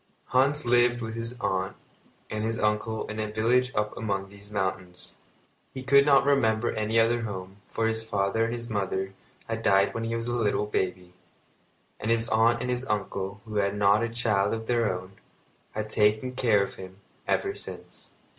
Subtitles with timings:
[0.29, 1.75] Hans lived with his aunt
[2.31, 5.13] and his uncle in a village up among these mountains.
[5.75, 9.13] He could not remember any other home, for his father and his mother
[9.47, 11.13] had died when he was a little baby,
[11.99, 15.11] and his aunt and his uncle, who had not a child of their own,
[15.73, 16.97] had taken care of him
[17.27, 17.67] ever since.
[17.67, 18.17] Han's uncle was a guide.